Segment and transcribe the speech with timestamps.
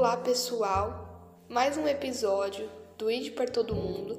[0.00, 4.18] Olá pessoal, mais um episódio do ID para Todo Mundo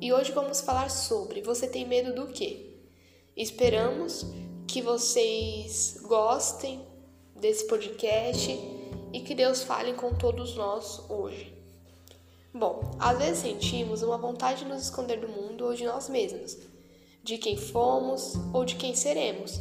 [0.00, 2.74] e hoje vamos falar sobre Você tem medo do quê?
[3.36, 4.26] Esperamos
[4.66, 6.84] que vocês gostem
[7.36, 8.50] desse podcast
[9.12, 11.56] e que Deus fale com todos nós hoje.
[12.52, 16.58] Bom, às vezes sentimos uma vontade de nos esconder do mundo ou de nós mesmos,
[17.22, 19.60] de quem fomos ou de quem seremos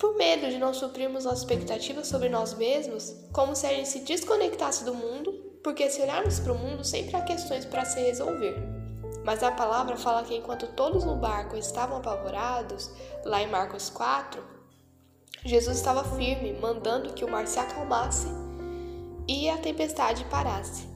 [0.00, 4.00] por medo de não suprirmos nossas expectativas sobre nós mesmos, como se a gente se
[4.00, 5.30] desconectasse do mundo,
[5.62, 8.56] porque se olharmos para o mundo sempre há questões para se resolver.
[9.22, 12.90] Mas a palavra fala que enquanto todos no barco estavam apavorados,
[13.26, 14.42] lá em Marcos 4,
[15.44, 18.26] Jesus estava firme, mandando que o mar se acalmasse
[19.28, 20.88] e a tempestade parasse.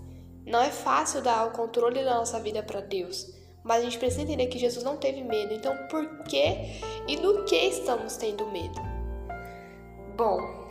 [0.47, 4.23] Não é fácil dar o controle da nossa vida para Deus, mas a gente precisa
[4.23, 5.53] entender que Jesus não teve medo.
[5.53, 8.94] Então, por que e do que estamos tendo medo?
[10.17, 10.69] Bom,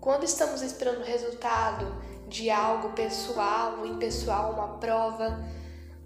[0.00, 1.92] quando estamos esperando o resultado
[2.28, 5.44] de algo pessoal, impessoal, uma prova,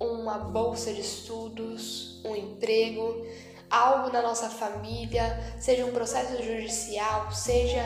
[0.01, 3.27] uma bolsa de estudos, um emprego,
[3.69, 7.83] algo na nossa família, seja um processo judicial, seja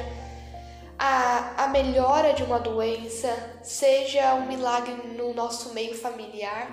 [0.96, 6.70] a, a melhora de uma doença, seja um milagre no nosso meio familiar,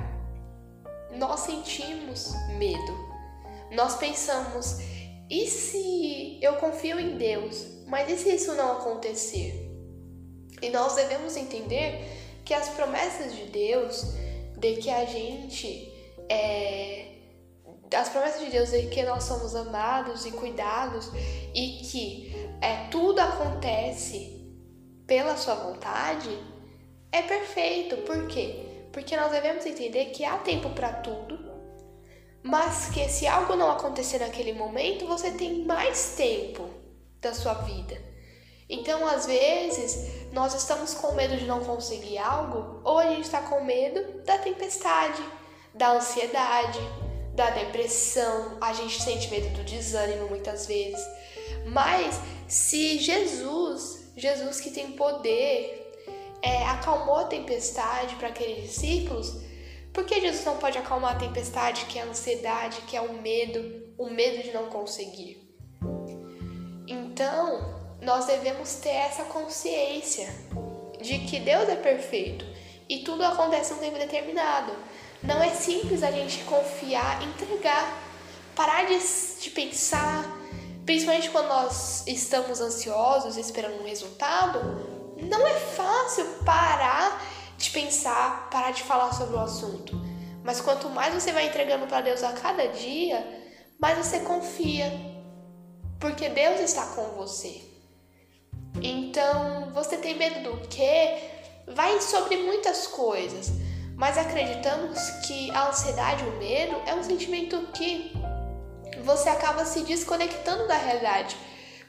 [1.15, 3.13] nós sentimos medo.
[3.71, 4.77] Nós pensamos,
[5.29, 9.69] e se eu confio em Deus, mas e se isso não acontecer?
[10.61, 12.01] E nós devemos entender
[12.45, 14.13] que as promessas de Deus,
[14.57, 15.91] de que a gente
[16.29, 17.09] é.
[17.95, 21.11] As promessas de Deus de que nós somos amados e cuidados
[21.53, 24.51] e que é, tudo acontece
[25.05, 26.35] pela sua vontade,
[27.11, 27.97] é perfeito.
[27.97, 28.87] Por quê?
[28.91, 31.52] Porque nós devemos entender que há tempo para tudo
[32.43, 36.69] mas que se algo não acontecer naquele momento, você tem mais tempo
[37.21, 37.97] da sua vida.
[38.69, 43.41] Então, às vezes, nós estamos com medo de não conseguir algo, ou a gente está
[43.41, 45.23] com medo da tempestade,
[45.73, 46.79] da ansiedade,
[47.33, 51.03] da depressão, a gente sente medo do desânimo muitas vezes.
[51.65, 55.91] Mas se Jesus, Jesus que tem poder,
[56.41, 59.33] é, acalmou a tempestade para aqueles discípulos,
[59.93, 63.13] por que Jesus não pode acalmar a tempestade, que é a ansiedade, que é o
[63.13, 65.55] medo, o medo de não conseguir?
[66.87, 70.27] Então, nós devemos ter essa consciência
[70.99, 72.43] de que Deus é perfeito
[72.89, 74.73] e tudo acontece em um tempo determinado.
[75.21, 78.01] Não é simples a gente confiar, entregar,
[78.55, 78.97] parar de,
[79.39, 80.25] de pensar,
[80.85, 84.59] principalmente quando nós estamos ansiosos esperando um resultado.
[85.21, 87.21] Não é fácil parar
[87.63, 89.99] de pensar, parar de falar sobre o assunto.
[90.43, 93.25] Mas quanto mais você vai entregando para Deus a cada dia,
[93.79, 94.91] mais você confia,
[95.99, 97.61] porque Deus está com você.
[98.81, 101.17] Então, você tem medo do quê?
[101.67, 103.51] Vai sobre muitas coisas,
[103.95, 108.11] mas acreditamos que a ansiedade, o medo, é um sentimento que
[109.05, 111.37] você acaba se desconectando da realidade,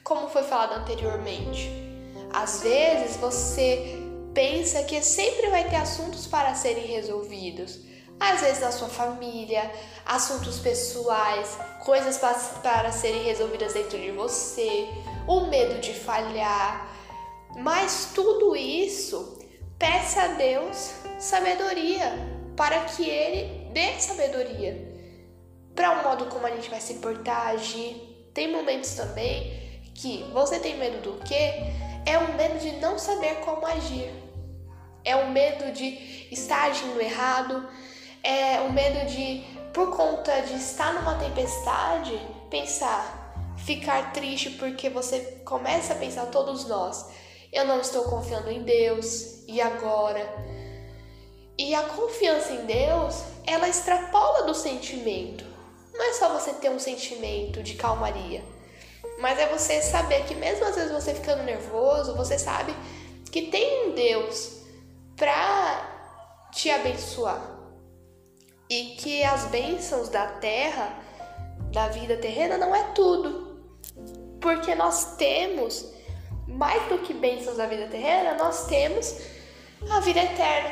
[0.03, 1.69] como foi falado anteriormente.
[2.31, 4.04] Às vezes você
[4.35, 7.79] pensa que sempre vai ter assuntos para serem resolvidos.
[8.19, 9.71] Às vezes na sua família,
[10.05, 12.19] assuntos pessoais, coisas
[12.61, 14.87] para serem resolvidas dentro de você,
[15.25, 16.87] o medo de falhar.
[17.57, 19.39] Mas tudo isso,
[19.79, 22.11] peça a Deus sabedoria
[22.57, 24.93] para que Ele dê sabedoria
[25.73, 28.29] para o modo como a gente vai se portar, agir.
[28.33, 31.53] Tem momentos também que você tem medo do quê?
[32.05, 34.24] É o medo de não saber como agir
[35.05, 37.69] é o medo de estar agindo errado,
[38.23, 45.19] é o medo de, por conta de estar numa tempestade, pensar, ficar triste porque você
[45.45, 47.05] começa a pensar, todos nós,
[47.53, 50.27] eu não estou confiando em Deus, e agora?
[51.57, 55.45] E a confiança em Deus, ela extrapola do sentimento.
[55.93, 58.43] Não é só você ter um sentimento de calmaria,
[59.19, 62.75] mas é você saber que mesmo às vezes você ficando nervoso, você sabe
[63.31, 64.54] que tem um Deus
[65.15, 67.41] para te abençoar.
[68.69, 70.97] E que as bênçãos da terra,
[71.71, 73.63] da vida terrena, não é tudo.
[74.41, 75.93] Porque nós temos,
[76.47, 79.15] mais do que bênçãos da vida terrena, nós temos
[79.89, 80.71] a vida eterna.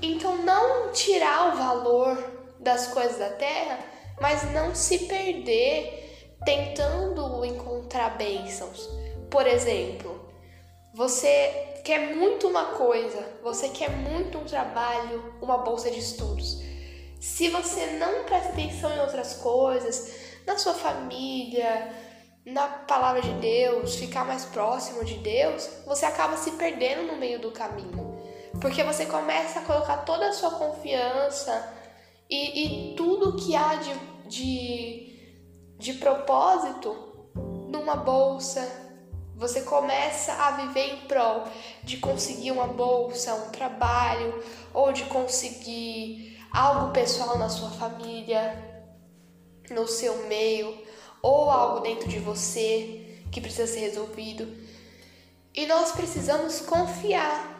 [0.00, 3.78] Então, não tirar o valor das coisas da terra,
[4.20, 8.88] mas não se perder tentando encontrar bênçãos.
[9.30, 10.15] Por exemplo,
[10.96, 16.62] você quer muito uma coisa, você quer muito um trabalho, uma bolsa de estudos.
[17.20, 20.10] Se você não presta atenção em outras coisas,
[20.46, 21.94] na sua família,
[22.46, 27.40] na palavra de Deus, ficar mais próximo de Deus, você acaba se perdendo no meio
[27.40, 28.18] do caminho.
[28.58, 31.74] Porque você começa a colocar toda a sua confiança
[32.30, 33.94] e, e tudo que há de,
[34.26, 37.28] de, de propósito
[37.68, 38.85] numa bolsa.
[39.36, 41.44] Você começa a viver em prol
[41.82, 44.42] de conseguir uma bolsa, um trabalho,
[44.72, 48.56] ou de conseguir algo pessoal na sua família,
[49.70, 50.74] no seu meio,
[51.20, 54.48] ou algo dentro de você que precisa ser resolvido.
[55.54, 57.54] E nós precisamos confiar.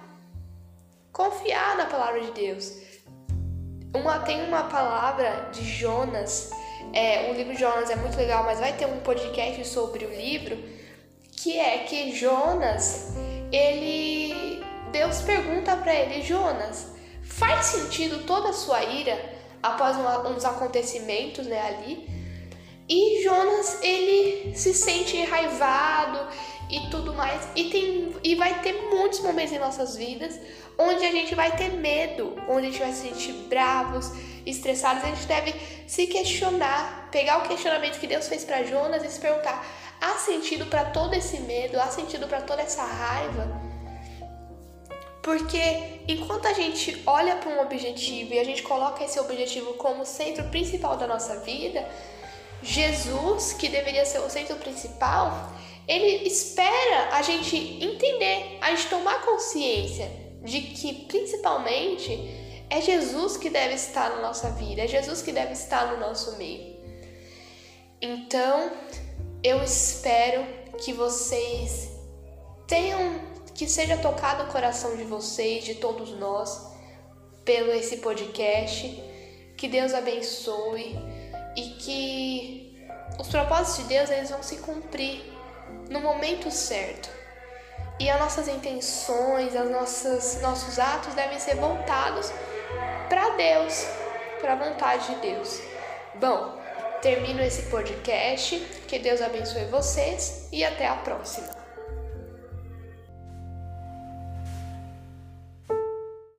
[1.12, 2.72] Confiar na palavra de Deus.
[3.94, 6.50] Uma, tem uma palavra de Jonas,
[6.94, 10.56] é, o livro Jonas é muito legal, mas vai ter um podcast sobre o livro,
[11.46, 13.12] que é que Jonas,
[13.52, 14.60] ele
[14.90, 16.88] Deus pergunta para ele, Jonas,
[17.22, 19.16] faz sentido toda a sua ira
[19.62, 19.96] após
[20.28, 22.04] uns acontecimentos, né, ali?
[22.88, 26.18] E Jonas, ele se sente enraivado
[26.68, 27.46] e tudo mais.
[27.54, 30.40] E, tem, e vai ter muitos momentos em nossas vidas
[30.76, 34.10] onde a gente vai ter medo, onde a gente vai se sentir bravos,
[34.46, 35.04] estressados.
[35.04, 35.54] A gente deve
[35.86, 39.66] se questionar, pegar o questionamento que Deus fez para Jonas e se perguntar:
[40.00, 41.78] há sentido para todo esse medo?
[41.80, 43.66] Há sentido para toda essa raiva?
[45.22, 50.06] Porque enquanto a gente olha para um objetivo e a gente coloca esse objetivo como
[50.06, 51.84] centro principal da nossa vida,
[52.62, 55.50] Jesus, que deveria ser o centro principal,
[55.88, 60.10] ele espera a gente entender, a gente tomar consciência
[60.42, 65.52] de que principalmente é Jesus que deve estar na nossa vida, é Jesus que deve
[65.52, 66.76] estar no nosso meio.
[68.00, 68.72] Então,
[69.42, 70.44] eu espero
[70.78, 71.90] que vocês
[72.66, 73.20] tenham
[73.54, 76.72] que seja tocado o coração de vocês, de todos nós,
[77.44, 79.02] pelo esse podcast.
[79.56, 80.98] Que Deus abençoe
[81.56, 82.86] e que
[83.18, 85.32] os propósitos de Deus eles vão se cumprir
[85.88, 87.08] no momento certo.
[87.98, 92.30] E as nossas intenções, as nossas nossos atos devem ser voltados
[93.36, 93.86] Deus,
[94.40, 95.60] para a vontade de Deus.
[96.14, 96.58] Bom,
[97.02, 98.58] termino esse podcast.
[98.88, 101.55] Que Deus abençoe vocês e até a próxima.